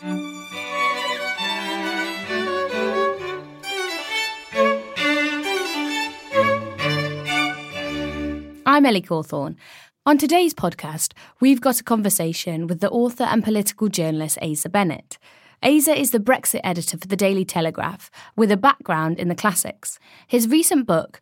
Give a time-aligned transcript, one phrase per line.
[0.00, 0.06] I'm
[8.86, 9.56] Ellie Cawthorne.
[10.06, 15.18] On today's podcast, we've got a conversation with the author and political journalist Asa Bennett.
[15.64, 19.98] Asa is the Brexit editor for the Daily Telegraph, with a background in the classics.
[20.28, 21.20] His recent book,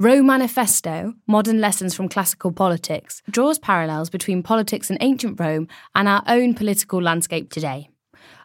[0.00, 6.22] Romanifesto Modern Lessons from Classical Politics, draws parallels between politics in ancient Rome and our
[6.26, 7.90] own political landscape today.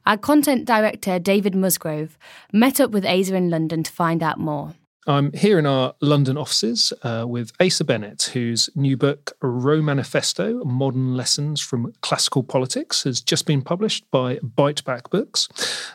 [0.06, 2.18] Our content director, David Musgrove,
[2.52, 4.74] met up with Asa in London to find out more.
[5.08, 11.16] I'm here in our London offices uh, with Asa Bennett, whose new book, Romanifesto Modern
[11.16, 15.48] Lessons from Classical Politics, has just been published by Biteback Books.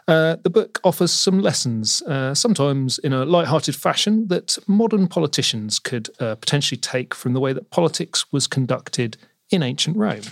[0.08, 5.78] Uh, the book offers some lessons, uh, sometimes in a light-hearted fashion, that modern politicians
[5.78, 9.16] could uh, potentially take from the way that politics was conducted
[9.50, 10.22] in ancient Rome.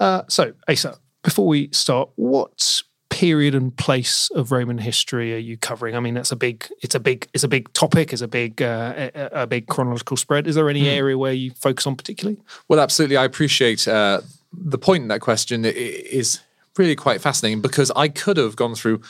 [0.00, 5.56] Uh, so, Asa, before we start, what period and place of Roman history are you
[5.56, 5.96] covering?
[5.96, 8.62] I mean, that's a big, it's a big, it's a big topic, it's a big,
[8.62, 10.46] uh, a, a, big chronological spread.
[10.46, 10.96] Is there any mm.
[10.96, 12.38] area where you focus on particularly?
[12.68, 13.16] Well, absolutely.
[13.16, 14.20] I appreciate uh,
[14.52, 16.40] the point in that question is
[16.76, 19.00] really quite fascinating because I could have gone through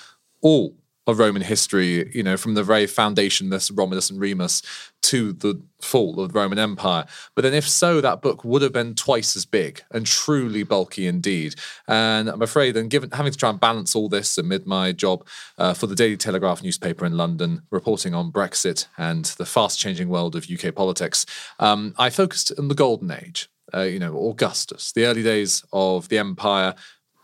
[0.40, 0.74] all
[1.06, 4.62] of Roman history, you know, from the very foundationless Romulus and Remus
[5.02, 7.04] to the fall of the Roman Empire.
[7.34, 11.06] But then, if so, that book would have been twice as big and truly bulky
[11.06, 11.56] indeed.
[11.86, 15.26] And I'm afraid, and given having to try and balance all this amid my job
[15.58, 20.34] uh, for the Daily Telegraph newspaper in London, reporting on Brexit and the fast-changing world
[20.34, 21.26] of UK politics,
[21.58, 23.50] um, I focused on the Golden Age.
[23.72, 26.74] Uh, you know, Augustus, the early days of the empire,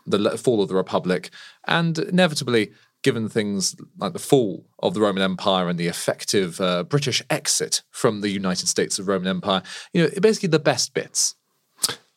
[0.05, 1.29] the fall of the Republic,
[1.65, 2.71] and inevitably
[3.03, 7.81] given things like the fall of the Roman Empire and the effective uh, British exit
[7.89, 9.63] from the United States of Roman Empire,
[9.93, 11.35] you know, basically the best bits.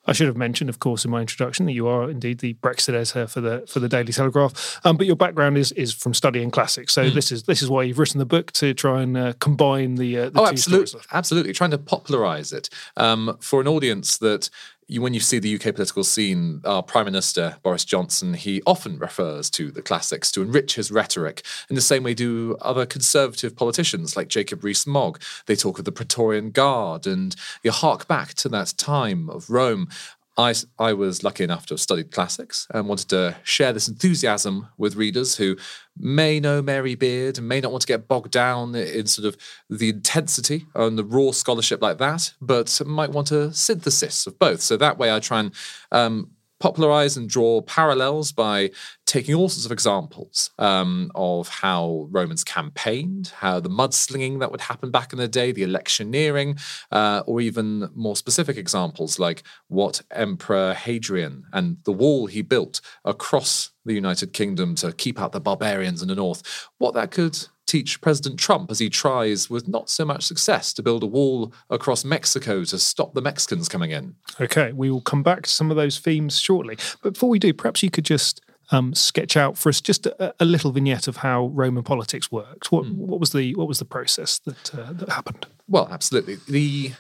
[0.07, 2.91] I should have mentioned, of course, in my introduction that you are indeed the Brexit
[2.91, 4.81] editor for the for the Daily Telegraph.
[4.85, 7.15] Um, but your background is is from studying classics, so mm.
[7.15, 10.19] this is this is why you've written the book to try and uh, combine the,
[10.19, 14.51] uh, the oh, absolutely, absolutely, trying to popularize it um, for an audience that
[14.87, 18.99] you, when you see the UK political scene, our Prime Minister, Boris Johnson, he often
[18.99, 21.45] refers to the classics to enrich his rhetoric.
[21.69, 25.21] In the same way do other conservative politicians like Jacob Rees-Mogg.
[25.47, 29.89] They talk of the Praetorian Guard and you hark back to that time of Rome.
[30.37, 34.69] I, I was lucky enough to have studied classics and wanted to share this enthusiasm
[34.77, 35.57] with readers who
[35.97, 39.37] may know Mary Beard and may not want to get bogged down in sort of
[39.71, 44.61] the intensity and the raw scholarship like that, but might want a synthesis of both.
[44.61, 45.55] So that way I try and
[45.93, 46.31] um,
[46.61, 48.71] popularize and draw parallels by
[49.07, 54.63] taking all sorts of examples um, of how Romans campaigned, how the mudslinging that would
[54.63, 56.59] happen back in the day, the electioneering,
[56.91, 62.81] uh, or even more specific examples like what Emperor Hadrian and the wall he built
[63.05, 67.39] across the United Kingdom to keep out the barbarians in the north, what that could
[67.67, 71.53] teach President Trump as he tries, with not so much success, to build a wall
[71.71, 74.15] across Mexico to stop the Mexicans coming in.
[74.41, 76.77] Okay, we will come back to some of those themes shortly.
[77.03, 80.35] But before we do, perhaps you could just um, sketch out for us just a,
[80.41, 82.73] a, little vignette of how Roman politics worked.
[82.73, 82.95] What, mm.
[82.95, 85.47] what was the what was the process that uh, that happened?
[85.69, 86.39] Well, absolutely.
[86.49, 86.93] The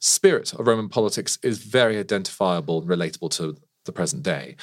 [0.00, 4.54] spirit of Roman politics is very identifiable and relatable to the present day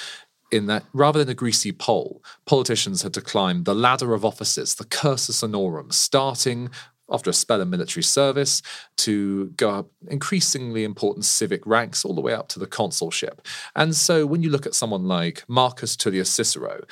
[0.55, 4.75] in that rather than a greasy pole, politicians had to climb the ladder of offices,
[4.75, 6.69] the cursus honorum, starting
[7.11, 8.61] after a spell of military service
[8.97, 13.45] to go up increasingly important civic ranks all the way up to the consulship.
[13.75, 16.83] And so when you look at someone like Marcus Tullius Cicero,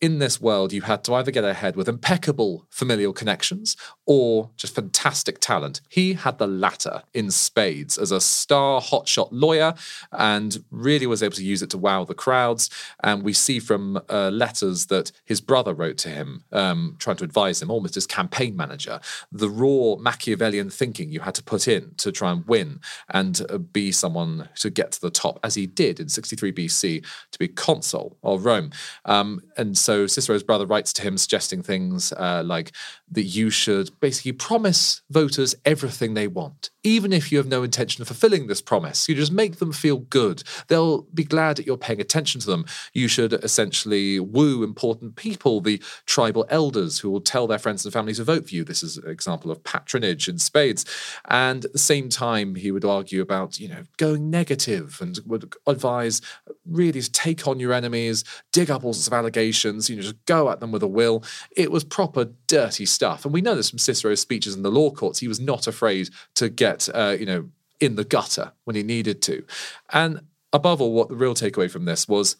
[0.00, 4.74] in this world, you had to either get ahead with impeccable familial connections or just
[4.74, 5.80] fantastic talent.
[5.88, 9.74] He had the latter in spades as a star hotshot lawyer
[10.12, 12.70] and really was able to use it to wow the crowds.
[13.02, 17.24] And we see from uh, letters that his brother wrote to him, um, trying to
[17.24, 19.00] advise him, almost as campaign manager,
[19.32, 23.58] the raw Machiavellian thinking you had to put in to try and win and uh,
[23.58, 27.48] be someone to get to the top, as he did in 63 BC to be
[27.48, 28.70] consul of Rome.
[29.04, 32.72] Um, and so Cicero's brother writes to him suggesting things uh, like
[33.10, 38.02] that you should basically promise voters everything they want, even if you have no intention
[38.02, 39.08] of fulfilling this promise.
[39.08, 40.42] You just make them feel good.
[40.66, 42.66] They'll be glad that you're paying attention to them.
[42.92, 47.92] You should essentially woo important people, the tribal elders who will tell their friends and
[47.94, 48.64] family to vote for you.
[48.64, 50.84] This is an example of patronage in spades.
[51.30, 55.54] And at the same time, he would argue about, you know, going negative and would
[55.66, 56.20] advise
[56.66, 60.24] really to take on your enemies, dig up all sorts of allegations, you know, just
[60.26, 61.22] go at them with a will.
[61.56, 63.24] It was proper dirty stuff.
[63.24, 65.18] And we know this from Cicero's speeches in the law courts.
[65.18, 67.48] He was not afraid to get, uh, you know,
[67.80, 69.44] in the gutter when he needed to.
[69.92, 70.22] And
[70.52, 72.36] above all, what the real takeaway from this was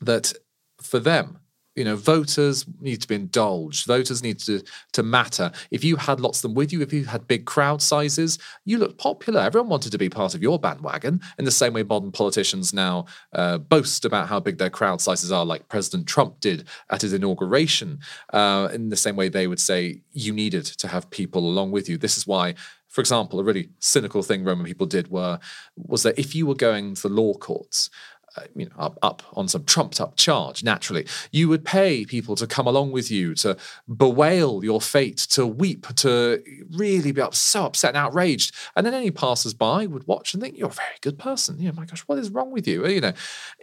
[0.00, 0.32] that
[0.80, 1.38] for them,
[1.74, 3.86] you know, voters need to be indulged.
[3.86, 4.62] Voters need to
[4.92, 5.50] to matter.
[5.70, 8.78] If you had lots of them with you, if you had big crowd sizes, you
[8.78, 9.40] looked popular.
[9.40, 11.20] Everyone wanted to be part of your bandwagon.
[11.38, 15.32] In the same way, modern politicians now uh, boast about how big their crowd sizes
[15.32, 17.98] are, like President Trump did at his inauguration.
[18.32, 21.88] Uh, in the same way, they would say you needed to have people along with
[21.88, 21.98] you.
[21.98, 22.54] This is why
[22.94, 25.40] for example, a really cynical thing Roman people did were
[25.76, 27.90] was that if you were going to the law courts,
[28.36, 31.06] Uh, you know, up, up on some trumped up charge, naturally.
[31.30, 35.86] You would pay people to come along with you, to bewail your fate, to weep,
[35.96, 36.42] to
[36.72, 38.52] really be up, so upset and outraged.
[38.74, 41.60] And then any passers by would watch and think, you're a very good person.
[41.60, 42.84] You know, my gosh, what is wrong with you?
[42.88, 43.12] You know,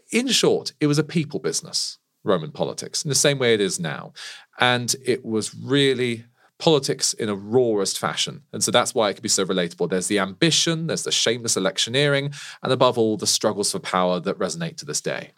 [0.09, 3.77] in short, it was a people business, Roman politics, in the same way it is
[3.77, 4.13] now.
[4.57, 6.23] And it was really
[6.61, 8.43] politics in a rawest fashion.
[8.53, 9.89] And so that's why it can be so relatable.
[9.89, 12.31] There's the ambition, there's the shameless electioneering,
[12.61, 15.31] and above all, the struggles for power that resonate to this day.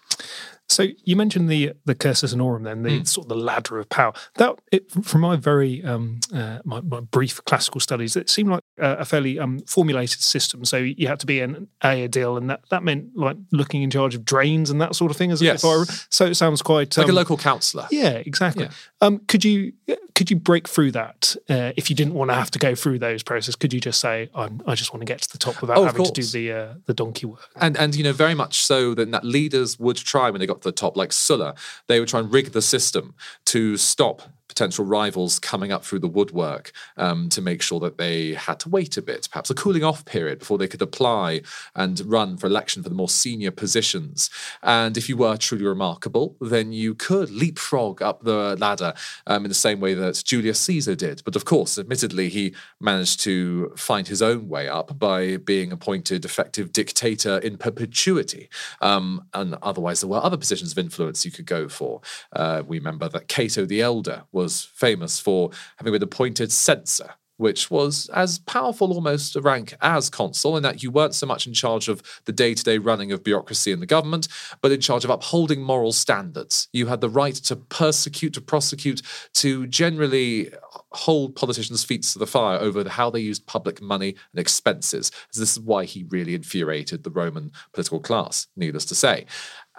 [0.69, 3.07] So you mentioned the the cursus honorum, then the mm.
[3.07, 4.13] sort of the ladder of power.
[4.35, 8.63] That, it, from my very um, uh, my, my, brief classical studies, it seemed like
[8.79, 10.65] a, a fairly um, formulated system.
[10.65, 14.15] So you had to be an aedile, and that, that meant like looking in charge
[14.15, 15.31] of drains and that sort of thing.
[15.31, 15.63] As yes.
[15.63, 17.87] I, so it sounds quite like a um, local councillor.
[17.91, 18.65] Yeah, exactly.
[18.65, 18.71] Yeah.
[19.03, 19.73] Um, could you
[20.15, 23.00] could you break through that uh, if you didn't want to have to go through
[23.00, 23.55] those processes?
[23.55, 26.05] Could you just say, i just want to get to the top without oh, having
[26.05, 27.50] to do the uh, the donkey work?
[27.57, 30.61] And and you know very much so that, that leaders would try when they got
[30.61, 31.55] to the top, like Sulla,
[31.88, 33.15] they would try and rig the system
[33.45, 34.21] to stop
[34.53, 38.69] potential rivals coming up through the woodwork um, to make sure that they had to
[38.69, 41.41] wait a bit, perhaps a cooling off period before they could apply
[41.75, 44.29] and run for election for the more senior positions.
[44.61, 48.94] And if you were truly remarkable, then you could leapfrog up the ladder
[49.25, 51.23] um, in the same way that Julius Caesar did.
[51.25, 56.25] But of course, admittedly, he managed to find his own way up by being appointed
[56.25, 58.50] effective dictator in perpetuity.
[58.81, 62.01] Um, and otherwise, there were other positions of influence you could go for.
[62.31, 67.15] Uh, we remember that Cato the Elder was was famous for having been appointed censor
[67.37, 71.47] which was as powerful almost a rank as consul, in that you weren't so much
[71.47, 74.27] in charge of the day to day running of bureaucracy in the government,
[74.61, 76.67] but in charge of upholding moral standards.
[76.73, 79.01] You had the right to persecute, to prosecute,
[79.33, 80.51] to generally
[80.91, 85.11] hold politicians' feet to the fire over how they used public money and expenses.
[85.33, 89.25] This is why he really infuriated the Roman political class, needless to say.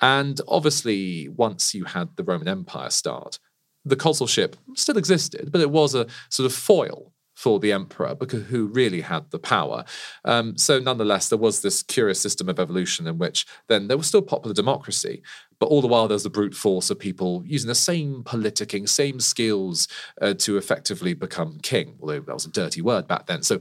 [0.01, 3.39] And obviously, once you had the Roman Empire start,
[3.85, 8.45] the consulship still existed, but it was a sort of foil for the emperor because
[8.47, 9.85] who really had the power.
[10.25, 14.07] Um, so nonetheless, there was this curious system of evolution in which then there was
[14.07, 15.23] still popular democracy,
[15.59, 19.19] but all the while there's the brute force of people using the same politicking, same
[19.19, 19.89] skills
[20.21, 23.43] uh, to effectively become king, although that was a dirty word back then.
[23.43, 23.61] So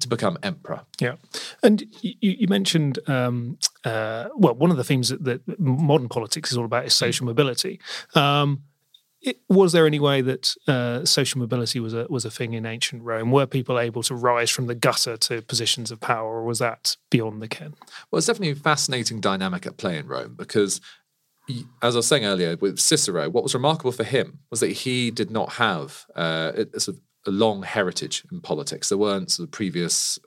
[0.00, 0.82] to become emperor.
[1.00, 1.16] Yeah,
[1.62, 6.52] and you, you mentioned um, uh, well, one of the themes that, that, modern politics
[6.52, 7.80] is all about is social mobility.
[8.14, 8.62] Um,
[9.20, 12.64] it, was there any way that uh, social mobility was a was a thing in
[12.64, 13.30] ancient Rome?
[13.30, 16.96] Were people able to rise from the gutter to positions of power, or was that
[17.10, 17.74] beyond the ken?
[18.10, 20.80] Well, it's definitely a fascinating dynamic at play in Rome because,
[21.82, 25.10] as I was saying earlier, with Cicero, what was remarkable for him was that he
[25.10, 28.88] did not have uh, a, sort of a long heritage in politics.
[28.88, 30.18] There weren't sort of previous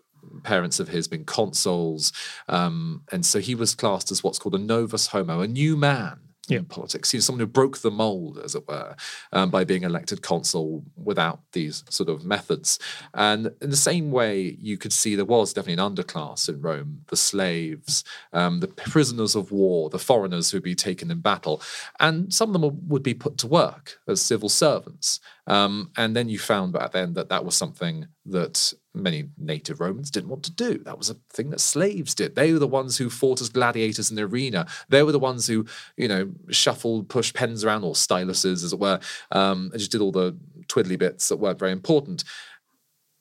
[0.43, 2.12] parents of his being consuls,
[2.50, 6.19] um, and so he was classed as what's called a novus homo, a new man
[6.48, 6.62] yeah.
[6.67, 7.12] politics.
[7.12, 8.95] He's someone who broke the mold, as it were,
[9.31, 12.79] um, by being elected consul without these sort of methods.
[13.13, 17.01] And in the same way, you could see there was definitely an underclass in Rome
[17.07, 21.62] the slaves, um, the prisoners of war, the foreigners who'd be taken in battle.
[22.00, 25.19] And some of them would be put to work as civil servants.
[25.48, 30.11] Um, and then you found back then that that was something that many native Romans
[30.11, 30.77] didn't want to do.
[30.79, 32.35] That was a thing that slaves did.
[32.35, 34.67] They were the ones who fought as gladiators in the arena.
[34.89, 35.65] They were the ones who,
[35.97, 38.99] you know, shuffled, pushed pens around, or styluses, as it were,
[39.31, 40.37] um, and just did all the
[40.67, 42.23] twiddly bits that weren't very important.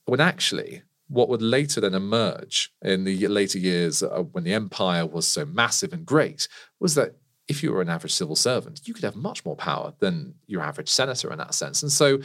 [0.04, 5.07] When actually, what would later then emerge in the later years uh, when the empire
[5.07, 6.47] was so massive and great
[6.78, 7.16] was that
[7.49, 10.62] if you were an average civil servant, you could have much more power than your
[10.62, 11.83] average senator in that sense.
[11.83, 12.21] And so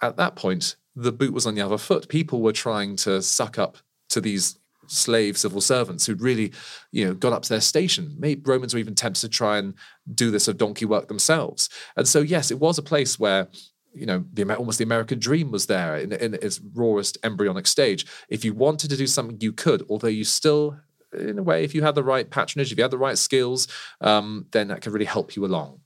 [0.00, 2.08] at that point, the boot was on the other foot.
[2.08, 3.78] People were trying to suck up
[4.10, 6.52] to these slave civil servants who'd really,
[6.92, 8.16] you know, got up to their station.
[8.18, 9.74] Maybe Romans were even tempted to try and
[10.14, 11.68] do this of donkey work themselves.
[11.96, 13.48] And so, yes, it was a place where
[13.94, 18.06] you know, the almost the American dream was there in, in, its rawest embryonic stage.
[18.28, 20.78] If you wanted to do something, you could, although you still
[21.12, 23.66] in a way, if you had the right patronage, if you had the right skills,
[24.00, 25.80] um, then that could really help you along.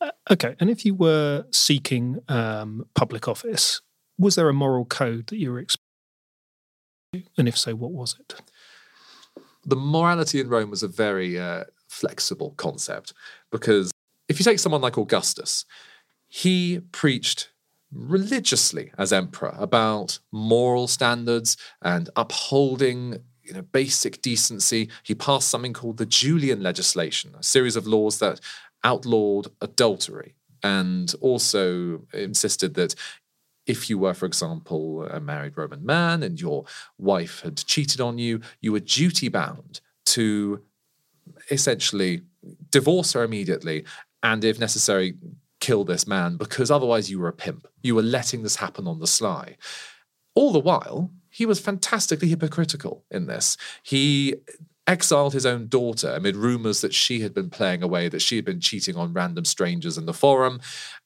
[0.00, 3.80] Uh, okay, and if you were seeking um, public office,
[4.18, 5.82] was there a moral code that you were expecting?
[7.36, 8.34] And if so, what was it?
[9.64, 13.12] The morality in Rome was a very uh, flexible concept
[13.50, 13.90] because
[14.28, 15.64] if you take someone like Augustus,
[16.28, 17.50] he preached
[17.92, 24.88] religiously as emperor about moral standards and upholding you know, basic decency.
[25.02, 28.40] He passed something called the Julian legislation, a series of laws that
[28.84, 32.94] outlawed adultery and also insisted that
[33.66, 36.64] if you were, for example, a married Roman man and your
[36.98, 40.62] wife had cheated on you, you were duty bound to
[41.50, 42.22] essentially
[42.70, 43.84] divorce her immediately
[44.22, 45.14] and, if necessary,
[45.60, 47.68] kill this man because otherwise you were a pimp.
[47.82, 49.56] You were letting this happen on the sly.
[50.34, 53.56] All the while, he was fantastically hypocritical in this.
[53.82, 54.34] He
[54.86, 58.44] exiled his own daughter amid rumors that she had been playing away, that she had
[58.44, 60.60] been cheating on random strangers in the forum.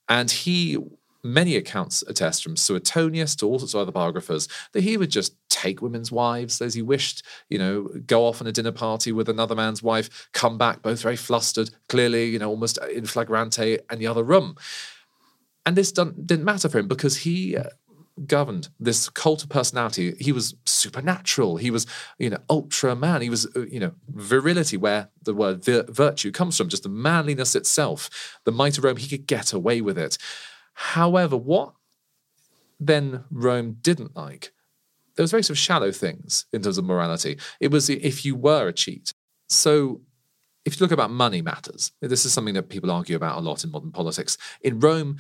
[0.09, 0.79] And he,
[1.27, 5.35] many accounts attest from Suetonius to all sorts of other biographers, that he would just
[5.49, 9.29] take women's wives as he wished, you know, go off on a dinner party with
[9.29, 13.99] another man's wife, come back both very flustered, clearly, you know, almost in flagrante in
[13.99, 14.57] the other room.
[15.65, 17.65] And this didn't matter for him because he uh,
[18.25, 20.15] governed this cult of personality.
[20.19, 21.57] He was supernatural.
[21.57, 21.87] He was,
[22.19, 23.21] you know, ultra man.
[23.21, 26.89] He was, uh, you know, virility, where the word vir- virtue comes from, just the
[26.89, 28.39] manliness itself.
[28.45, 30.19] The might of Rome, he could get away with it.
[30.77, 31.73] However, what
[32.79, 34.53] then Rome didn't like,
[35.17, 37.39] there was very sort of shallow things in terms of morality.
[37.61, 39.13] It was if you were a cheat.
[39.49, 40.03] So
[40.67, 43.65] if you look about money matters, this is something that people argue about a lot
[43.65, 44.37] in modern politics.
[44.61, 45.17] In Rome,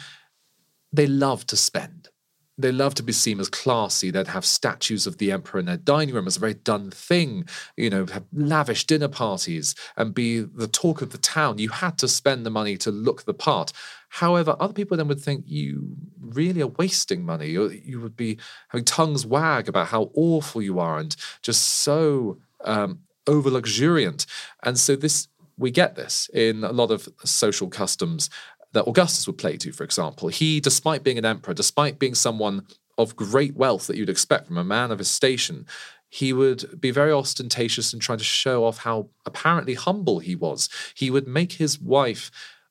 [0.92, 2.10] they love to spend
[2.58, 4.10] they love to be seen as classy.
[4.10, 7.46] They'd have statues of the emperor in their dining room as a very done thing,
[7.76, 11.58] you know, have lavish dinner parties and be the talk of the town.
[11.58, 13.72] You had to spend the money to look the part.
[14.08, 17.48] However, other people then would think you really are wasting money.
[17.48, 22.38] You, you would be having tongues wag about how awful you are and just so
[22.64, 24.24] um, over luxuriant.
[24.62, 28.28] And so this we get this in a lot of social customs
[28.76, 30.28] that Augustus would play to, for example.
[30.28, 32.66] He, despite being an emperor, despite being someone
[32.98, 35.66] of great wealth that you'd expect from a man of his station,
[36.08, 40.68] he would be very ostentatious and trying to show off how apparently humble he was.
[40.94, 42.30] He would make his wife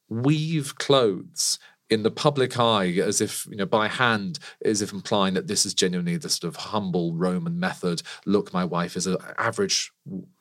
[0.10, 5.36] weave clothes in the public eye as if you know by hand as if implying
[5.36, 8.02] that this is genuinely the sort of humble roman method.
[8.26, 9.92] Look my wife is an average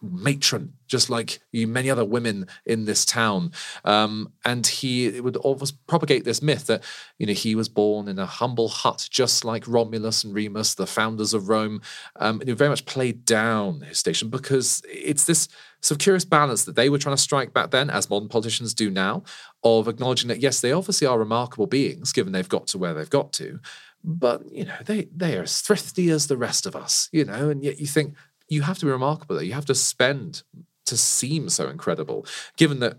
[0.03, 3.51] matron just like many other women in this town.
[3.85, 6.83] Um, and he would always propagate this myth that
[7.19, 10.87] you know he was born in a humble hut just like romulus and remus the
[10.87, 11.83] founders of rome.
[12.17, 15.49] Um, and he very much played down his station because it's this
[15.91, 18.91] of curious balance that they were trying to strike back then as modern politicians do
[18.91, 19.23] now
[19.63, 23.11] of acknowledging that yes, they obviously are remarkable beings, given they've got to where they've
[23.11, 23.61] got to,
[24.05, 27.49] but you know they they are as thrifty as the rest of us, you know,
[27.49, 28.15] and yet you think
[28.49, 29.43] you have to be remarkable.
[29.43, 30.43] You have to spend
[30.87, 32.27] to seem so incredible,
[32.57, 32.99] given that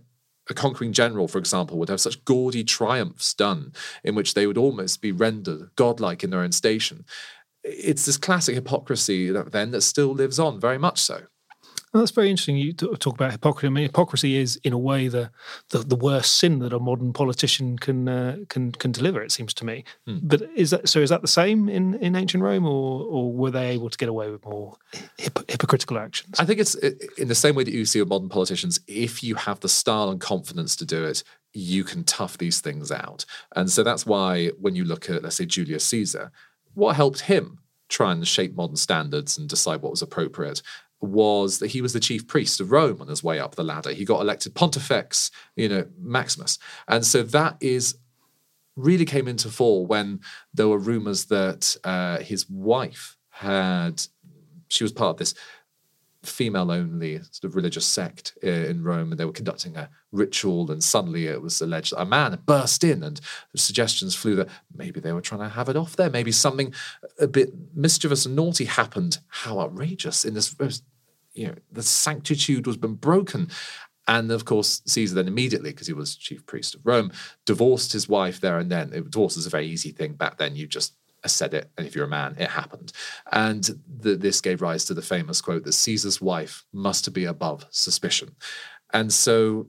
[0.50, 3.74] a conquering general, for example, would have such gaudy triumphs done
[4.04, 7.06] in which they would almost be rendered godlike in their own station.
[7.64, 11.24] It's this classic hypocrisy that then that still lives on, very much so.
[11.96, 12.58] Well, that's very interesting.
[12.58, 13.68] You talk about hypocrisy.
[13.68, 15.32] I mean, hypocrisy is, in a way, the
[15.70, 19.24] the, the worst sin that a modern politician can uh, can can deliver.
[19.24, 19.86] It seems to me.
[20.06, 20.20] Mm.
[20.22, 21.00] But is that so?
[21.00, 24.10] Is that the same in, in ancient Rome, or or were they able to get
[24.10, 24.76] away with more
[25.18, 26.38] hip, hypocritical actions?
[26.38, 28.78] I think it's in the same way that you see with modern politicians.
[28.88, 31.24] If you have the style and confidence to do it,
[31.54, 33.24] you can tough these things out.
[33.56, 36.34] And so that's why when you look at, let's say, Julius Caesar,
[36.74, 40.62] what helped him try and shape modern standards and decide what was appropriate
[41.06, 43.94] was that he was the chief priest of Rome on his way up the ladder.
[43.94, 46.58] He got elected Pontifex, you know, Maximus.
[46.88, 47.96] And so that is
[48.76, 50.20] really came into fall when
[50.54, 54.02] there were rumors that uh, his wife had,
[54.68, 55.34] she was part of this
[56.24, 60.72] female only sort of religious sect in Rome, and they were conducting a ritual.
[60.72, 63.22] And suddenly it was alleged that a man burst in, and
[63.56, 66.10] suggestions flew that maybe they were trying to have it off there.
[66.10, 66.74] Maybe something
[67.20, 69.20] a bit mischievous and naughty happened.
[69.28, 70.56] How outrageous in this,
[71.36, 73.50] you know, the sanctitude was been broken.
[74.08, 77.12] And of course, Caesar then immediately, because he was chief priest of Rome,
[77.46, 78.90] divorced his wife there and then.
[78.90, 80.56] Divorce is a very easy thing back then.
[80.56, 80.94] You just
[81.26, 82.94] said it, and if you're a man, it happened.
[83.32, 88.36] And this gave rise to the famous quote that Caesar's wife must be above suspicion.
[88.94, 89.68] And so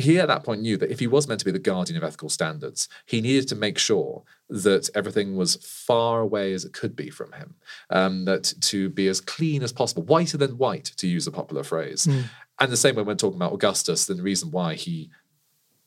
[0.00, 2.04] he at that point knew that if he was meant to be the guardian of
[2.04, 6.96] ethical standards, he needed to make sure that everything was far away as it could
[6.96, 7.54] be from him,
[7.90, 11.62] um, that to be as clean as possible, whiter than white, to use a popular
[11.62, 12.06] phrase.
[12.06, 12.24] Mm.
[12.58, 15.10] And the same way when talking about Augustus, then the reason why he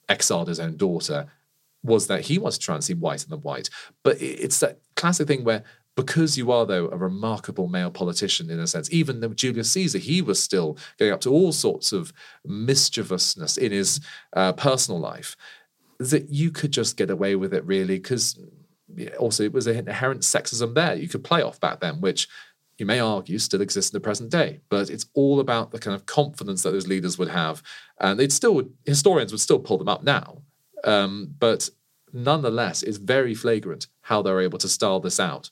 [0.10, 1.28] exiled his own daughter
[1.84, 3.70] was that he wanted to try and seem whiter than white.
[4.04, 5.64] But it's that classic thing where
[5.96, 10.00] because you are, though, a remarkable male politician in a sense, even though Julius Caesar,
[10.00, 12.12] he was still going up to all sorts of
[12.46, 14.00] mischievousness in his
[14.34, 15.38] uh, personal life,
[16.00, 18.40] that you could just get away with it really, because
[19.20, 22.28] also it was an inherent sexism there you could play off back then, which
[22.78, 24.62] you may argue still exists in the present day.
[24.70, 27.62] But it's all about the kind of confidence that those leaders would have.
[28.00, 30.42] And they'd still, historians would still pull them up now.
[30.84, 31.70] Um, but
[32.12, 35.52] nonetheless, it's very flagrant how they're able to style this out.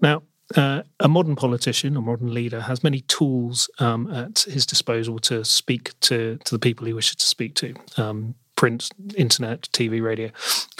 [0.00, 0.22] Now,
[0.56, 5.44] uh, a modern politician or modern leader has many tools um, at his disposal to
[5.44, 10.30] speak to, to the people he wishes to speak to um, print, internet, TV, radio.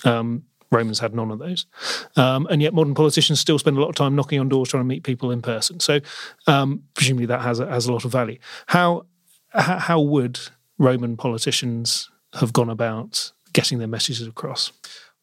[0.05, 1.67] Um, Romans had none of those.
[2.17, 4.83] Um, and yet, modern politicians still spend a lot of time knocking on doors trying
[4.83, 5.81] to meet people in person.
[5.81, 6.00] So,
[6.47, 8.39] um, presumably, that has a, has a lot of value.
[8.67, 9.07] How,
[9.53, 10.39] how would
[10.79, 14.73] Roman politicians have gone about getting their messages across?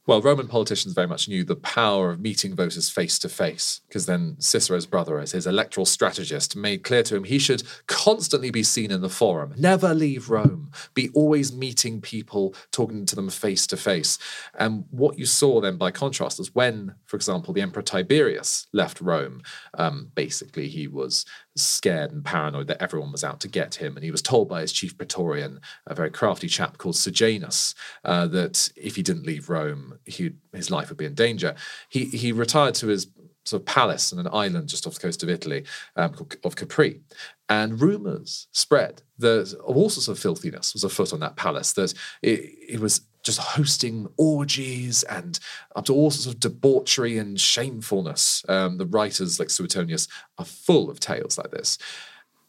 [0.07, 4.05] Well, Roman politicians very much knew the power of meeting voters face to face, because
[4.05, 8.63] then Cicero's brother, as his electoral strategist, made clear to him he should constantly be
[8.63, 13.67] seen in the forum, never leave Rome, be always meeting people, talking to them face
[13.67, 14.17] to face.
[14.57, 19.01] And what you saw then, by contrast, is when, for example, the Emperor Tiberius left
[19.01, 19.41] Rome,
[19.73, 21.25] um, basically he was
[21.57, 23.95] scared and paranoid that everyone was out to get him.
[23.95, 28.27] And he was told by his chief praetorian, a very crafty chap called Sejanus, uh,
[28.27, 31.55] that if he didn't leave Rome, he, his life would be in danger.
[31.89, 33.07] He, he retired to his
[33.45, 35.63] sort of palace in an island just off the coast of Italy
[35.95, 37.01] um, of Capri.
[37.49, 42.53] And rumors spread that all sorts of filthiness was afoot on that palace, that it,
[42.69, 45.39] it was just hosting orgies and
[45.75, 48.43] up to all sorts of debauchery and shamefulness.
[48.49, 50.07] Um, the writers like Suetonius
[50.39, 51.77] are full of tales like this.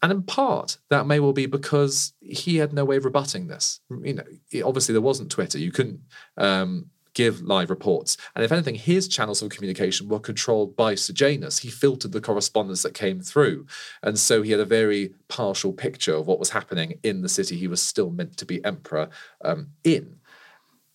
[0.01, 3.81] And in part, that may well be because he had no way of rebutting this.
[3.91, 5.59] You know, obviously there wasn't Twitter.
[5.59, 6.01] You couldn't
[6.37, 8.17] um, give live reports.
[8.37, 11.59] And if anything, his channels of communication were controlled by Sejanus.
[11.59, 13.67] He filtered the correspondence that came through.
[14.05, 17.57] And so he had a very partial picture of what was happening in the city
[17.57, 19.09] he was still meant to be emperor
[19.45, 20.21] um, in.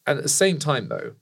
[0.05, 1.13] And at the same time, though,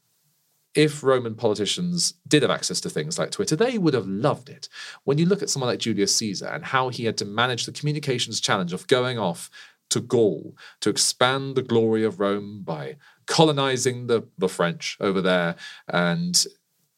[0.74, 4.70] if Roman politicians did have access to things like Twitter, they would have loved it.
[5.04, 7.74] When you look at someone like Julius Caesar and how he had to manage the
[7.74, 9.50] communications challenge of going off
[9.90, 15.56] to Gaul to expand the glory of Rome by colonizing the, the French over there
[15.90, 16.46] and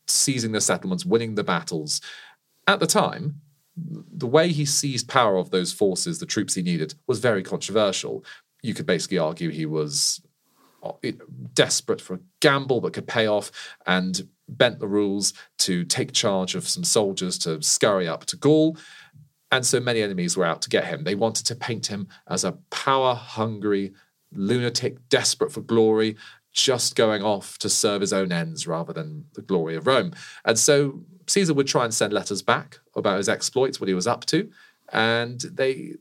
[0.07, 1.99] seizing the settlements, winning the battles.
[2.67, 3.41] At the time,
[3.75, 8.23] the way he seized power of those forces, the troops he needed, was very controversial.
[8.61, 10.21] You could basically argue he was
[11.53, 13.51] desperate for a gamble that could pay off
[13.85, 18.77] and bent the rules to take charge of some soldiers to scurry up to Gaul.
[19.51, 21.03] And so many enemies were out to get him.
[21.03, 23.93] They wanted to paint him as a power hungry
[24.31, 26.15] lunatic, desperate for glory,
[26.51, 30.13] just going off to serve his own ends rather than the glory of Rome.
[30.43, 34.07] And so Caesar would try and send letters back about his exploits, what he was
[34.07, 34.49] up to.
[34.91, 35.95] And they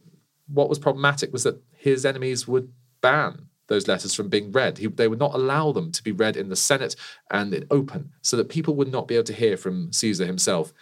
[0.48, 4.78] what was problematic was that his enemies would ban those letters from being read.
[4.78, 6.94] He, they would not allow them to be read in the Senate
[7.30, 10.72] and in open, so that people would not be able to hear from Caesar himself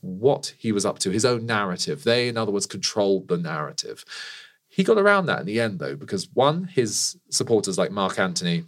[0.00, 2.02] what he was up to, his own narrative.
[2.02, 4.04] They, in other words, controlled the narrative.
[4.68, 8.64] He got around that in the end, though, because one, his supporters like Mark Antony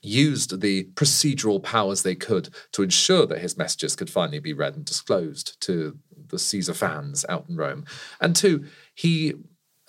[0.00, 4.76] used the procedural powers they could to ensure that his messages could finally be read
[4.76, 7.84] and disclosed to the Caesar fans out in Rome.
[8.20, 8.64] And two,
[8.94, 9.34] he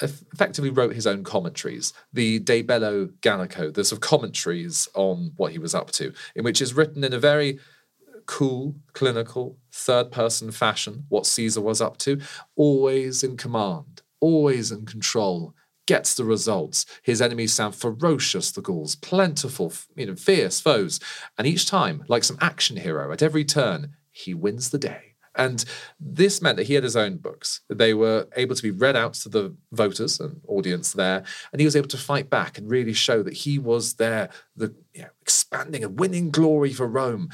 [0.02, 5.52] effectively wrote his own commentaries, the De Bello Gallico, the sort of commentaries on what
[5.52, 7.60] he was up to, in which is written in a very
[8.26, 12.20] cool, clinical, third person fashion what Caesar was up to,
[12.56, 15.54] always in command, always in control,
[15.86, 16.86] gets the results.
[17.04, 21.00] His enemies sound ferocious, the Gauls, plentiful, you know, fierce foes.
[21.38, 25.15] And each time, like some action hero, at every turn, he wins the day.
[25.36, 25.66] And
[26.00, 27.62] this meant that he had his own books.
[27.70, 31.24] They were able to be read out to the voters and audience there.
[31.52, 34.74] And he was able to fight back and really show that he was there, the
[34.94, 37.30] you know, expanding and winning glory for Rome.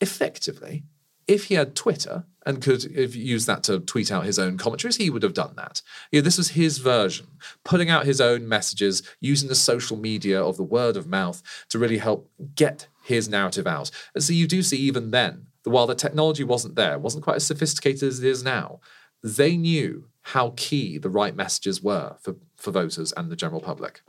[0.00, 0.84] Effectively,
[1.26, 5.10] if he had Twitter and could use that to tweet out his own commentaries, he
[5.10, 5.82] would have done that.
[6.12, 7.26] You know, this was his version,
[7.64, 11.78] putting out his own messages, using the social media of the word of mouth to
[11.78, 13.90] really help get his narrative out.
[14.14, 17.46] And so you do see even then, while the technology wasn't there, wasn't quite as
[17.46, 18.80] sophisticated as it is now,
[19.22, 24.00] they knew how key the right messages were for, for voters and the general public.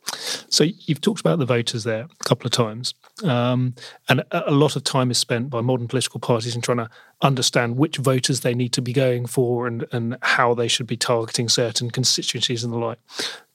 [0.50, 3.76] So you've talked about the voters there a couple of times, um,
[4.10, 6.89] and a lot of time is spent by modern political parties in trying to
[7.22, 10.98] understand which voters they need to be going for and and how they should be
[10.98, 13.00] targeting certain constituencies and the like.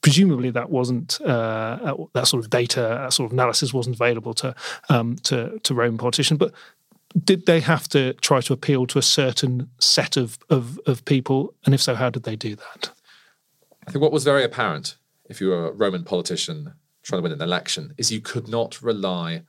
[0.01, 4.55] Presumably, that wasn't uh, that sort of data, that sort of analysis wasn't available to
[4.89, 6.53] um, to to Roman politicians, but
[7.25, 11.55] did they have to try to appeal to a certain set of, of, of people?
[11.65, 12.91] And if so, how did they do that?
[13.87, 14.97] I think what was very apparent
[15.29, 18.81] if you were a Roman politician trying to win an election is you could not
[18.83, 19.43] rely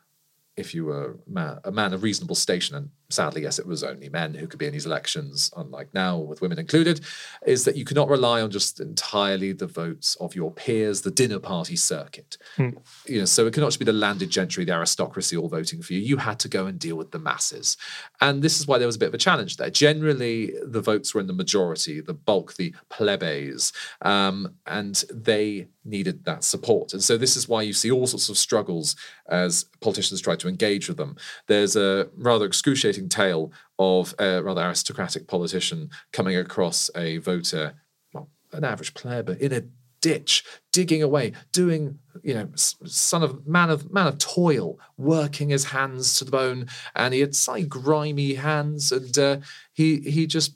[0.55, 3.83] if you were a man, a man of reasonable station, and sadly, yes, it was
[3.83, 7.01] only men who could be in these elections, unlike now with women included,
[7.45, 11.11] is that you could not rely on just entirely the votes of your peers, the
[11.11, 12.37] dinner party circuit.
[12.55, 12.69] Hmm.
[13.07, 15.81] You know, so it could not just be the landed gentry, the aristocracy all voting
[15.81, 15.99] for you.
[15.99, 17.77] You had to go and deal with the masses.
[18.21, 19.69] And this is why there was a bit of a challenge there.
[19.69, 26.23] Generally, the votes were in the majority, the bulk, the plebes, um, and they needed
[26.25, 26.93] that support.
[26.93, 28.95] And so this is why you see all sorts of struggles
[29.27, 31.15] as politicians try to engage with them.
[31.47, 37.73] There's a rather excruciating tale of a rather aristocratic politician coming across a voter,
[38.13, 39.63] well, an average pleb, in a
[40.01, 45.65] ditch, digging away, doing, you know, son of man of man of toil, working his
[45.65, 49.37] hands to the bone, and he had slightly grimy hands, and uh,
[49.71, 50.55] he he just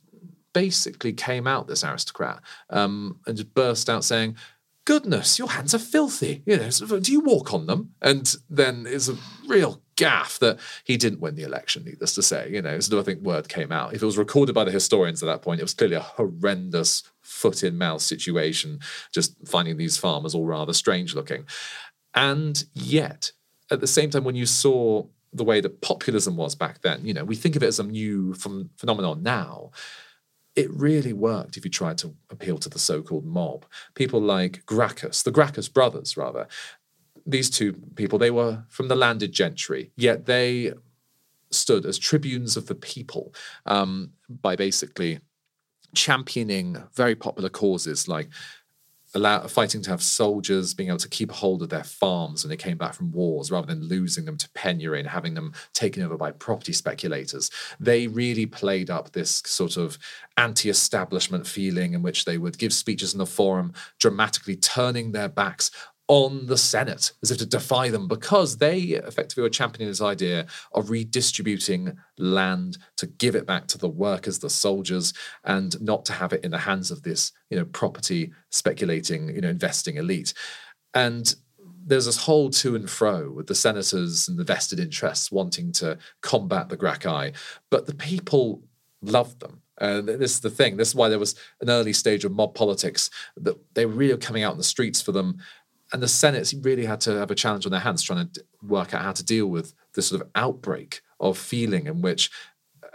[0.53, 4.35] basically came out this aristocrat um, and just burst out saying,
[4.87, 6.43] goodness, your hands are filthy.
[6.45, 7.93] You know, do you walk on them?
[8.01, 12.49] And then it's a real gaffe that he didn't win the election, needless to say.
[12.49, 13.93] You know, so I think word came out.
[13.93, 17.03] If it was recorded by the historians at that point, it was clearly a horrendous
[17.19, 18.79] foot in mouth situation,
[19.11, 21.45] just finding these farmers all rather strange looking.
[22.15, 23.33] And yet,
[23.69, 27.13] at the same time, when you saw the way that populism was back then, you
[27.13, 29.71] know, we think of it as a new phenomenon now
[30.57, 33.63] it really worked if you tried to appeal to the so-called mob.
[33.93, 36.47] People like Gracchus, the Gracchus brothers, rather.
[37.27, 40.73] These two people, they were from the landed gentry, yet they
[41.51, 43.33] stood as tribunes of the people
[43.67, 45.19] um, by basically
[45.95, 48.29] championing very popular causes like
[49.13, 52.57] allow, fighting to have soldiers being able to keep hold of their farms when they
[52.57, 56.17] came back from wars rather than losing them to penury and having them taken over
[56.17, 57.49] by property speculators.
[57.79, 59.97] They really played up this sort of
[60.35, 65.29] anti establishment feeling in which they would give speeches in the forum, dramatically turning their
[65.29, 65.71] backs
[66.07, 70.45] on the Senate as if to defy them because they effectively were championing this idea
[70.71, 76.13] of redistributing land to give it back to the workers, the soldiers, and not to
[76.13, 80.33] have it in the hands of this, you know, property speculating, you know, investing elite.
[80.93, 81.35] And
[81.85, 85.97] there's this whole to and fro with the senators and the vested interests wanting to
[86.21, 87.33] combat the Gracchi,
[87.69, 88.61] but the people
[89.01, 89.61] loved them.
[89.79, 90.77] And this is the thing.
[90.77, 94.17] This is why there was an early stage of mob politics that they were really
[94.17, 95.37] coming out in the streets for them
[95.93, 98.93] and the Senate really had to have a challenge on their hands trying to work
[98.93, 102.29] out how to deal with this sort of outbreak of feeling in which,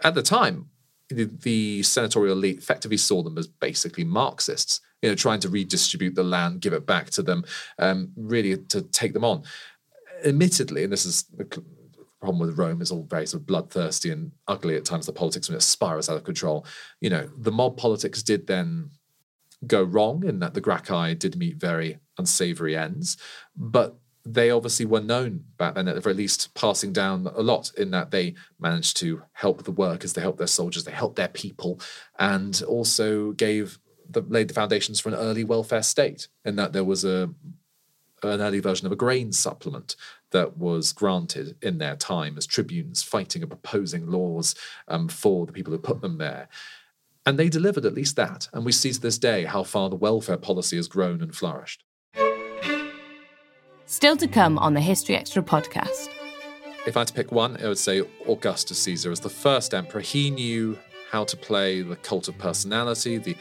[0.03, 0.69] at the time,
[1.09, 6.15] the, the senatorial elite effectively saw them as basically Marxists, you know, trying to redistribute
[6.15, 7.45] the land, give it back to them,
[7.79, 9.43] um, really to take them on.
[10.25, 11.45] Admittedly, and this is the
[12.21, 15.07] problem with Rome is all very sort of bloodthirsty and ugly at times.
[15.07, 16.65] The politics when it spirals out of control.
[17.01, 18.91] You know, the mob politics did then
[19.67, 23.17] go wrong in that the Gracchi did meet very unsavory ends,
[23.57, 27.91] but they obviously were known back then, for at least, passing down a lot in
[27.91, 31.81] that they managed to help the workers, they helped their soldiers, they helped their people,
[32.19, 36.29] and also gave the, laid the foundations for an early welfare state.
[36.45, 37.31] In that there was a
[38.25, 39.97] an early version of a grain supplement
[40.31, 44.55] that was granted in their time as tribunes fighting and proposing laws
[44.87, 46.49] um, for the people who put them there.
[47.27, 48.49] And they delivered at least that.
[48.53, 51.85] And we see to this day how far the welfare policy has grown and flourished.
[53.93, 56.09] Still to come on the History Extra podcast.
[56.87, 60.01] If I had to pick one, I would say Augustus Caesar as the first emperor.
[60.01, 60.79] He knew
[61.11, 63.37] how to play the cult of personality, the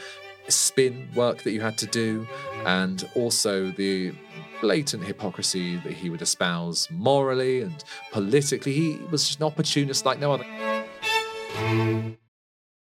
[0.49, 2.27] spin work that you had to do,
[2.65, 4.11] and also the
[4.59, 8.73] blatant hypocrisy that he would espouse morally and politically.
[8.73, 10.45] He was just an opportunist like no other.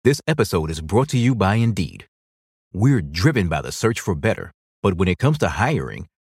[0.03, 2.09] This episode is brought to you by Indeed.
[2.73, 4.51] We're driven by the search for better,
[4.83, 6.09] but when it comes to hiring,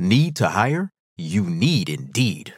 [0.00, 0.92] Need to hire?
[1.18, 2.54] You need Indeed.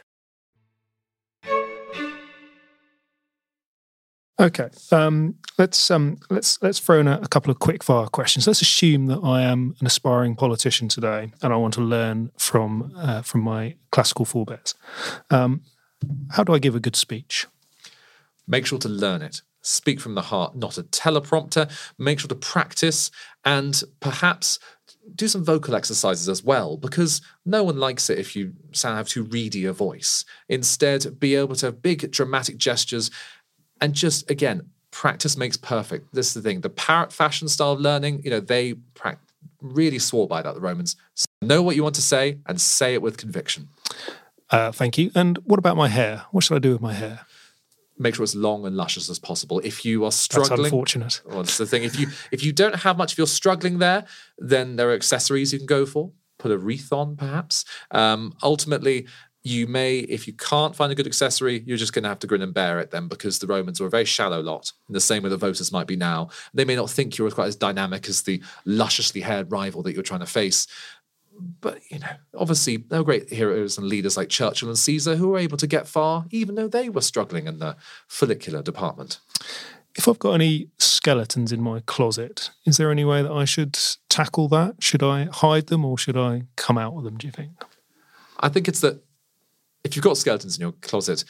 [4.39, 8.47] Okay, um, let's um, let's let's throw in a, a couple of quick fire questions.
[8.47, 12.93] Let's assume that I am an aspiring politician today, and I want to learn from
[12.95, 14.73] uh, from my classical forebears.
[15.29, 15.63] Um,
[16.31, 17.45] how do I give a good speech?
[18.47, 19.41] Make sure to learn it.
[19.61, 21.69] Speak from the heart, not a teleprompter.
[21.97, 23.11] Make sure to practice
[23.43, 24.59] and perhaps
[25.15, 29.07] do some vocal exercises as well, because no one likes it if you sound have
[29.07, 30.25] too reedy a voice.
[30.49, 33.11] Instead, be able to have big dramatic gestures
[33.81, 36.13] and just again, practice makes perfect.
[36.13, 36.61] This is the thing.
[36.61, 39.19] The parrot fashion style of learning, you know, they pra-
[39.61, 40.95] really swore by that, the Romans.
[41.15, 43.69] So know what you want to say and say it with conviction.
[44.49, 45.11] Uh, thank you.
[45.15, 46.25] And what about my hair?
[46.31, 47.25] What should I do with my hair?
[47.97, 49.59] Make sure it's long and luscious as possible.
[49.59, 51.21] If you are struggling, That's unfortunate.
[51.25, 51.83] well, that's the thing.
[51.83, 54.05] If you if you don't have much, if you're struggling there,
[54.37, 56.11] then there are accessories you can go for.
[56.39, 57.65] Put a wreath on, perhaps.
[57.91, 59.07] Um, ultimately,
[59.43, 62.27] you may, if you can't find a good accessory, you're just going to have to
[62.27, 65.01] grin and bear it then, because the Romans were a very shallow lot, in the
[65.01, 66.29] same way the voters might be now.
[66.53, 70.01] They may not think you're quite as dynamic as the lusciously haired rival that you're
[70.01, 70.65] trying to face.
[71.61, 75.29] But you know, obviously, there were great heroes and leaders like Churchill and Caesar who
[75.29, 77.75] were able to get far, even though they were struggling in the
[78.07, 79.19] follicular department.
[79.95, 83.77] If I've got any skeletons in my closet, is there any way that I should
[84.09, 84.75] tackle that?
[84.79, 87.17] Should I hide them or should I come out with them?
[87.17, 87.51] Do you think?
[88.39, 89.03] I think it's that
[89.83, 91.23] if you've got skeletons in your closet,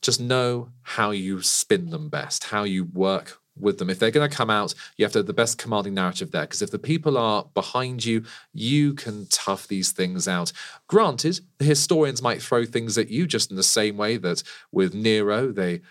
[0.00, 3.90] just know how you spin them best, how you work with them.
[3.90, 6.42] If they're going to come out, you have to have the best commanding narrative there.
[6.42, 10.52] Because if the people are behind you, you can tough these things out.
[10.88, 14.94] Granted, the historians might throw things at you just in the same way that with
[14.94, 15.82] Nero, they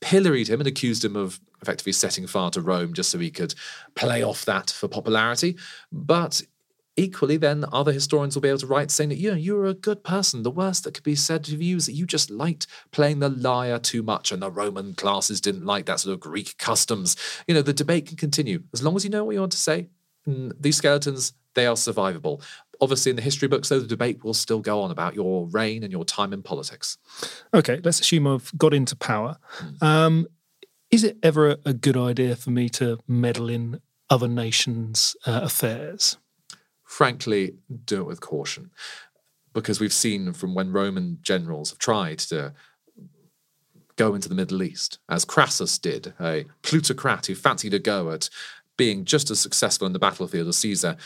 [0.00, 3.54] pilloried him and accused him of effectively setting fire to Rome just so he could
[3.94, 5.56] play off that for popularity.
[5.90, 6.42] But
[6.96, 9.66] equally, then other historians will be able to write saying that you know, you were
[9.66, 10.42] a good person.
[10.42, 13.28] The worst that could be said of you is that you just liked playing the
[13.28, 17.16] lyre too much, and the Roman classes didn't like that sort of Greek customs.
[17.46, 19.58] You know, the debate can continue as long as you know what you want to
[19.58, 19.88] say.
[20.26, 22.42] These skeletons, they are survivable.
[22.80, 25.82] Obviously, in the history books, though, the debate will still go on about your reign
[25.82, 26.98] and your time in politics.
[27.54, 29.38] Okay, let's assume I've got into power.
[29.80, 30.26] Um,
[30.90, 33.80] is it ever a, a good idea for me to meddle in
[34.10, 36.18] other nations' uh, affairs?
[36.86, 38.70] Frankly, do it with caution.
[39.52, 42.54] Because we've seen from when Roman generals have tried to
[43.96, 48.30] go into the Middle East, as Crassus did, a plutocrat who fancied a go at
[48.76, 50.96] being just as successful in the battlefield as Caesar,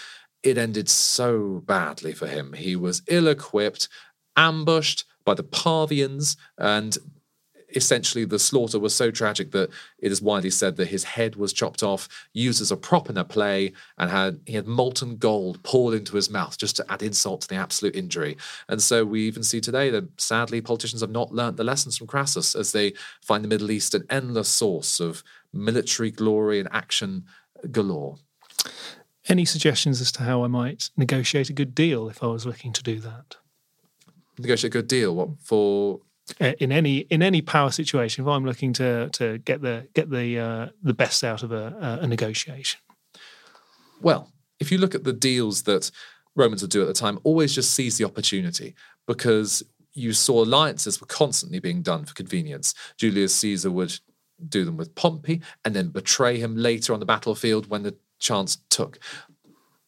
[0.43, 2.53] it ended so badly for him.
[2.53, 3.89] He was ill equipped,
[4.37, 6.99] ambushed by the Parthians, and
[7.75, 11.53] essentially the slaughter was so tragic that it is widely said that his head was
[11.53, 15.63] chopped off, used as a prop in a play, and had he had molten gold
[15.63, 18.37] poured into his mouth just to add insult to the absolute injury.
[18.69, 22.07] And so we even see today that sadly politicians have not learnt the lessons from
[22.07, 27.25] Crassus as they find the Middle East an endless source of military glory and action
[27.71, 28.17] galore.
[29.29, 32.73] Any suggestions as to how I might negotiate a good deal if I was looking
[32.73, 33.37] to do that?
[34.39, 35.15] Negotiate a good deal.
[35.15, 36.01] What for
[36.39, 40.39] In any in any power situation, if I'm looking to to get the get the
[40.39, 42.81] uh, the best out of a, a negotiation,
[44.01, 45.91] Well, if you look at the deals that
[46.37, 48.75] Romans would do at the time, always just seize the opportunity
[49.07, 49.63] because
[49.93, 52.75] you saw alliances were constantly being done for convenience.
[52.97, 53.99] Julius Caesar would
[54.49, 58.59] do them with Pompey and then betray him later on the battlefield when the chance
[58.71, 58.99] took.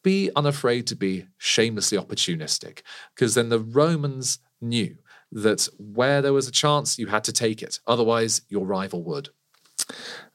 [0.03, 2.81] Be unafraid to be shamelessly opportunistic
[3.15, 4.97] because then the Romans knew
[5.33, 7.79] that where there was a chance, you had to take it.
[7.87, 9.29] Otherwise, your rival would.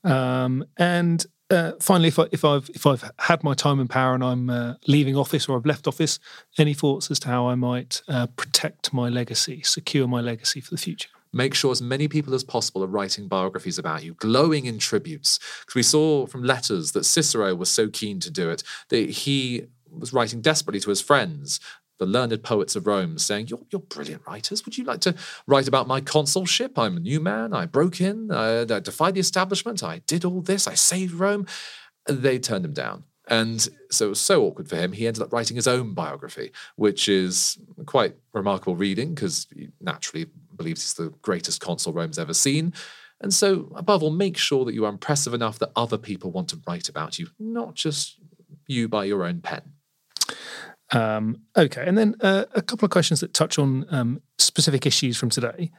[0.05, 4.15] um, and uh, finally, if I if I've if I've had my time in power
[4.15, 6.19] and I'm uh, leaving office or I've left office,
[6.59, 10.71] any thoughts as to how I might uh, protect my legacy, secure my legacy for
[10.71, 11.09] the future?
[11.33, 15.39] make sure as many people as possible are writing biographies about you, glowing in tributes.
[15.61, 19.67] Because we saw from letters that Cicero was so keen to do it that he
[19.91, 21.61] was writing desperately to his friends,
[21.99, 24.65] the learned poets of Rome, saying, You're, you're brilliant writers.
[24.65, 25.15] Would you like to
[25.47, 26.79] write about my consulship?
[26.79, 27.53] I'm a new man.
[27.53, 28.31] I broke in.
[28.31, 29.83] Uh, I, I defied the establishment.
[29.83, 30.67] I did all this.
[30.67, 31.47] I saved Rome.
[32.07, 33.05] They turned him down.
[33.29, 36.51] And so it was so awkward for him, he ended up writing his own biography,
[36.77, 42.35] which is quite remarkable reading because he naturally believes he's the greatest consul Rome's ever
[42.35, 42.73] seen.
[43.21, 46.49] And so, above all, make sure that you are impressive enough that other people want
[46.51, 48.19] to write about you, not just
[48.67, 49.73] you by your own pen.
[50.93, 55.17] Um, okay, and then uh, a couple of questions that touch on um, specific issues
[55.17, 55.71] from today.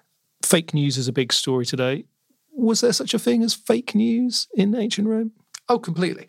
[0.44, 2.06] Fake news is a big story today.
[2.52, 5.32] Was there such a thing as fake news in ancient Rome?
[5.68, 6.28] Oh, completely.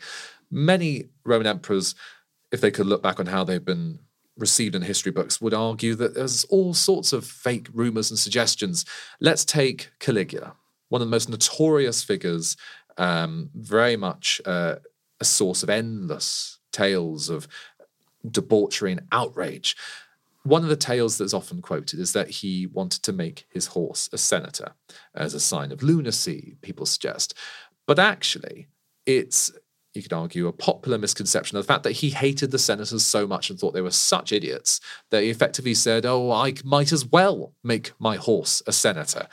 [0.50, 1.94] Many Roman emperors,
[2.52, 4.00] if they could look back on how they've been
[4.36, 8.84] received in history books, would argue that there's all sorts of fake rumors and suggestions.
[9.20, 10.54] Let's take Caligula,
[10.88, 12.56] one of the most notorious figures,
[12.96, 14.76] um, very much uh,
[15.20, 17.48] a source of endless tales of
[18.28, 19.76] debauchery and outrage.
[20.42, 24.08] One of the tales that's often quoted is that he wanted to make his horse
[24.12, 24.72] a senator
[25.14, 27.34] as a sign of lunacy, people suggest.
[27.86, 28.68] But actually,
[29.04, 29.52] it's,
[29.92, 33.26] you could argue, a popular misconception of the fact that he hated the senators so
[33.26, 34.80] much and thought they were such idiots
[35.10, 39.26] that he effectively said, Oh, I might as well make my horse a senator.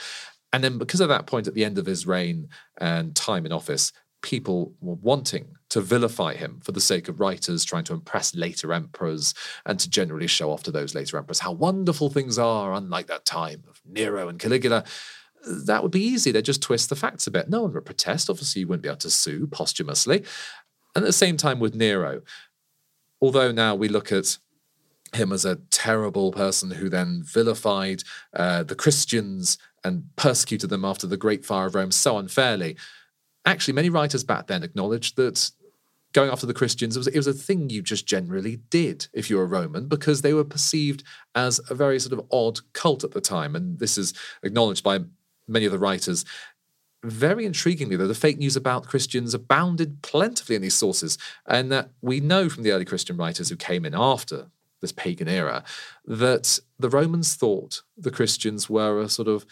[0.52, 3.52] And then, because of that point at the end of his reign and time in
[3.52, 8.34] office, people were wanting to vilify him for the sake of writers trying to impress
[8.34, 9.34] later emperors
[9.66, 13.26] and to generally show off to those later emperors how wonderful things are, unlike that
[13.26, 14.84] time of Nero and Caligula.
[15.46, 16.32] That would be easy.
[16.32, 17.50] They'd just twist the facts a bit.
[17.50, 18.30] No one would protest.
[18.30, 20.24] Obviously, you wouldn't be able to sue posthumously.
[20.96, 22.22] And at the same time with Nero,
[23.22, 24.38] although now we look at
[25.14, 28.04] him as a terrible person who then vilified
[28.34, 32.76] uh, the Christians and persecuted them after the Great Fire of Rome so unfairly
[33.48, 35.52] actually, many writers back then acknowledged that
[36.14, 39.30] going after the Christians it was, it was a thing you just generally did if
[39.30, 41.04] you were a Roman because they were perceived
[41.36, 43.56] as a very sort of odd cult at the time.
[43.56, 45.00] And this is acknowledged by
[45.48, 46.26] many of the writers.
[47.04, 51.18] Very intriguingly, though, the fake news about Christians abounded plentifully in these sources.
[51.46, 54.48] And that we know from the early Christian writers who came in after
[54.82, 55.64] this pagan era
[56.06, 59.46] that the Romans thought the Christians were a sort of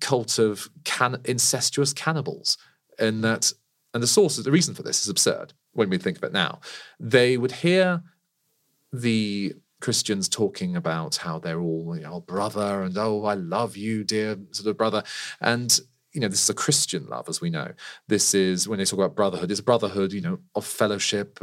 [0.00, 2.56] cult of can- incestuous cannibals
[3.02, 3.52] and that
[3.94, 6.60] and the source the reason for this is absurd when we think of it now.
[6.98, 8.02] They would hear
[8.92, 14.04] the Christians talking about how they're all, you know, brother, and oh, I love you,
[14.04, 15.02] dear sort of brother.
[15.40, 15.78] And,
[16.12, 17.72] you know, this is a Christian love, as we know.
[18.06, 21.38] This is when they talk about brotherhood, it's brotherhood, you know, of fellowship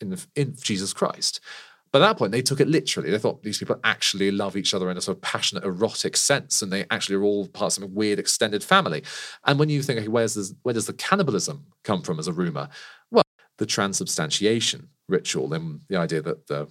[0.00, 1.40] in, the, in Jesus Christ.
[1.92, 3.10] By that point, they took it literally.
[3.10, 6.62] They thought these people actually love each other in a sort of passionate, erotic sense,
[6.62, 9.02] and they actually are all part of some weird extended family.
[9.44, 12.32] And when you think, okay, where's this, where does the cannibalism come from as a
[12.32, 12.68] rumor?
[13.10, 13.24] Well,
[13.58, 16.68] the transubstantiation ritual and the idea that the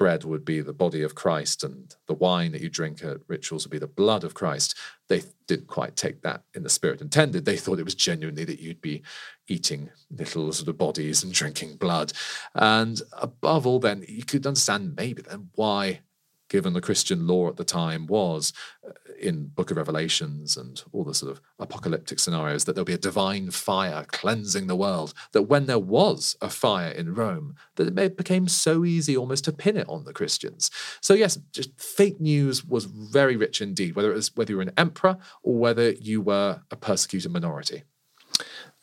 [0.00, 3.66] bread would be the body of Christ and the wine that you drink at rituals
[3.66, 4.74] would be the blood of Christ.
[5.10, 7.44] They didn't quite take that in the spirit intended.
[7.44, 9.02] They thought it was genuinely that you'd be
[9.46, 12.14] eating little sort of bodies and drinking blood.
[12.54, 16.00] And above all, then you could understand maybe then why
[16.50, 18.52] given the Christian law at the time was
[18.86, 22.92] uh, in Book of Revelations and all the sort of apocalyptic scenarios that there'll be
[22.92, 25.14] a divine fire cleansing the world.
[25.32, 29.52] That when there was a fire in Rome, that it became so easy almost to
[29.52, 30.70] pin it on the Christians.
[31.00, 34.62] So yes, just fake news was very rich indeed, whether it was whether you were
[34.62, 37.84] an emperor or whether you were a persecuted minority.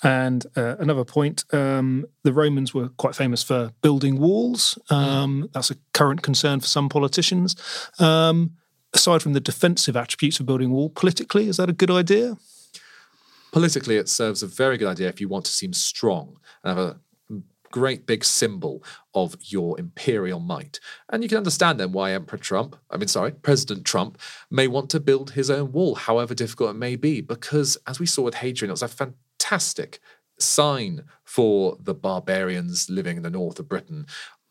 [0.03, 4.77] And uh, another point, um, the Romans were quite famous for building walls.
[4.89, 5.49] Um.
[5.53, 7.55] That's a current concern for some politicians.
[7.99, 8.51] Um,
[8.93, 12.37] aside from the defensive attributes of building a wall, politically, is that a good idea?
[13.51, 16.87] Politically, it serves a very good idea if you want to seem strong and have
[16.87, 16.99] a
[17.71, 18.83] great big symbol
[19.13, 20.79] of your imperial might.
[21.09, 24.89] And you can understand then why Emperor Trump, I mean, sorry, President Trump, may want
[24.91, 28.35] to build his own wall, however difficult it may be, because as we saw with
[28.35, 29.99] Hadrian, it was a fantastic fantastic
[30.39, 34.05] sign for the barbarians living in the north of Britain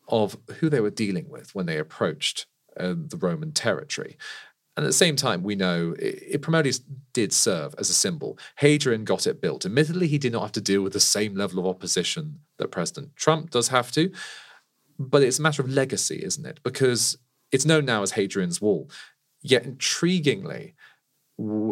[0.07, 2.45] of who they were dealing with when they approached
[2.77, 4.17] uh, the Roman territory.
[4.75, 6.71] And at the same time, we know it, primarily
[7.11, 8.37] did serve as a symbol.
[8.57, 9.65] Hadrian got it built.
[9.65, 13.15] Admittedly, he did not have to deal with the same level of opposition that President
[13.15, 14.11] Trump does have to,
[14.99, 16.59] but it's a matter of legacy, isn't it?
[16.63, 17.17] Because
[17.51, 18.89] it's known now as Hadrian's Wall.
[19.41, 20.73] Yet, intriguingly,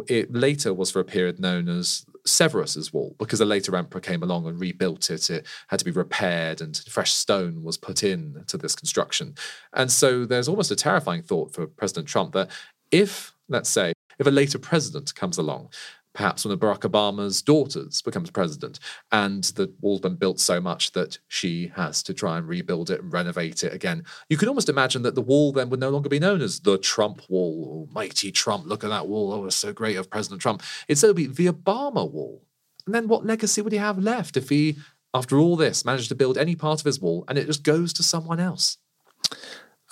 [0.08, 4.24] it later was for a period known as Severus's wall because a later emperor came
[4.24, 5.30] along and rebuilt it.
[5.30, 9.36] It had to be repaired and fresh stone was put in to this construction.
[9.74, 12.50] And so there's almost a terrifying thought for President Trump that
[12.92, 15.70] if, let's say, if a later president comes along
[16.16, 18.80] perhaps one of Barack Obama's daughters becomes president,
[19.12, 23.02] and the wall's been built so much that she has to try and rebuild it
[23.02, 24.04] and renovate it again.
[24.30, 26.78] You can almost imagine that the wall then would no longer be known as the
[26.78, 30.64] Trump wall, mighty Trump, look at that wall, oh, it's so great of President Trump.
[30.88, 32.42] Instead, it would be the Obama wall.
[32.86, 34.78] And then what legacy would he have left if he,
[35.14, 37.92] after all this, managed to build any part of his wall and it just goes
[37.94, 38.78] to someone else?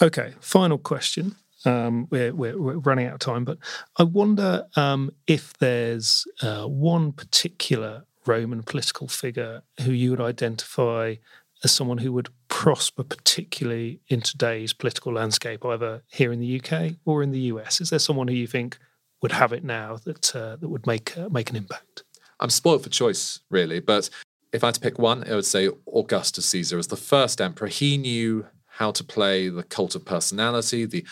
[0.01, 1.35] Okay, final question.
[1.65, 3.57] Um, we're, we're, we're, running out of time, but
[3.97, 11.15] I wonder um, if there's uh, one particular Roman political figure who you would identify
[11.63, 16.93] as someone who would prosper particularly in today's political landscape, either here in the UK
[17.05, 17.79] or in the US.
[17.81, 18.77] Is there someone who you think
[19.21, 22.03] would have it now that uh, that would make uh, make an impact?
[22.39, 24.09] I'm spoiled for choice, really, but
[24.51, 27.67] if I had to pick one, I would say Augustus Caesar as the first emperor.
[27.67, 31.05] He knew how to play the cult of personality, the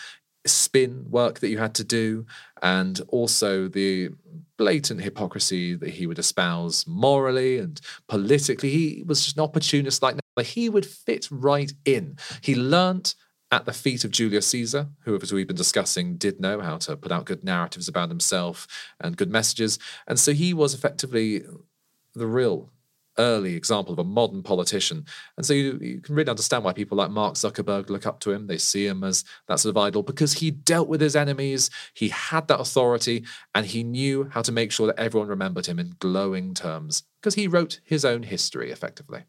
[0.44, 2.26] spin work that you had to do,
[2.62, 4.10] and also the
[4.56, 8.70] blatant hypocrisy that he would espouse morally and politically.
[8.70, 10.46] He was just an opportunist like that.
[10.46, 12.16] He would fit right in.
[12.40, 13.14] He learnt
[13.50, 16.96] at the feet of Julius Caesar, who, as we've been discussing, did know how to
[16.96, 18.66] put out good narratives about himself
[18.98, 19.78] and good messages.
[20.06, 21.44] And so he was effectively
[22.14, 22.70] the real
[23.18, 25.04] early example of a modern politician.
[25.36, 28.32] And so you, you, can really understand why people like Mark Zuckerberg look up to
[28.32, 28.46] him.
[28.46, 32.08] They see him as that sort of idol because he dealt with his enemies, he
[32.08, 35.94] had that authority, and he knew how to make sure that everyone remembered him in
[35.98, 39.24] glowing terms because he wrote his own history effectively.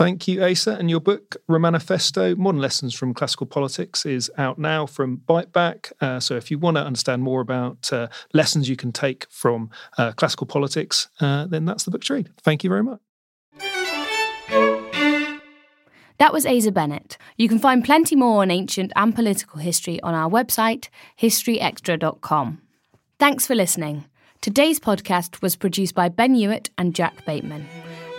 [0.00, 0.76] Thank you, Asa.
[0.76, 5.92] And your book, Romanifesto Modern Lessons from Classical Politics, is out now from Biteback.
[6.00, 9.68] Uh, so if you want to understand more about uh, lessons you can take from
[9.98, 12.30] uh, classical politics, uh, then that's the book to read.
[12.38, 12.98] Thank you very much.
[16.16, 17.18] That was Asa Bennett.
[17.36, 20.88] You can find plenty more on ancient and political history on our website,
[21.20, 22.62] historyextra.com.
[23.18, 24.06] Thanks for listening.
[24.40, 27.66] Today's podcast was produced by Ben Hewitt and Jack Bateman.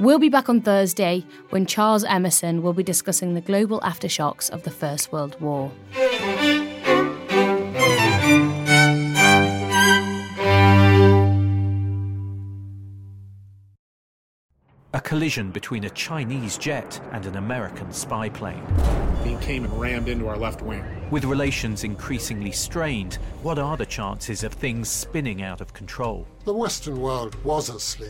[0.01, 4.63] We'll be back on Thursday when Charles Emerson will be discussing the global aftershocks of
[4.63, 5.71] the First World War.
[14.91, 18.65] A collision between a Chinese jet and an American spy plane.
[19.23, 20.83] He came and rammed into our left wing.
[21.11, 26.25] With relations increasingly strained, what are the chances of things spinning out of control?
[26.45, 28.09] The Western world was asleep.